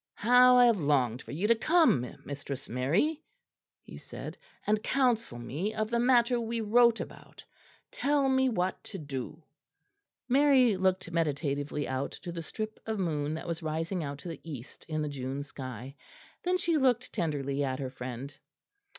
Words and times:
"How 0.15 0.57
I 0.57 0.65
have 0.65 0.79
longed 0.81 1.21
for 1.21 1.31
you 1.31 1.47
to 1.47 1.53
come, 1.53 2.15
Mistress 2.25 2.67
Mary," 2.67 3.21
he 3.83 3.97
said, 3.99 4.35
"and 4.65 4.81
counsel 4.81 5.37
me 5.37 5.75
of 5.75 5.91
the 5.91 5.99
matter 5.99 6.41
we 6.41 6.59
wrote 6.59 6.99
about. 6.99 7.45
Tell 7.91 8.27
me 8.27 8.49
what 8.49 8.83
to 8.85 8.97
do." 8.97 9.43
Mary 10.27 10.75
looked 10.75 11.11
meditatively 11.11 11.87
out 11.87 12.13
to 12.13 12.31
the 12.31 12.41
strip 12.41 12.79
of 12.87 12.97
moon 12.97 13.35
that 13.35 13.45
was 13.47 13.61
rising 13.61 14.03
out 14.03 14.17
to 14.19 14.27
the 14.29 14.41
east 14.43 14.85
in 14.87 15.03
the 15.03 15.07
June 15.07 15.43
sky. 15.43 15.95
Then 16.41 16.57
she 16.57 16.77
looked 16.77 17.13
tenderly 17.13 17.63
at 17.63 17.77
her 17.77 17.91
friend. 17.91 18.35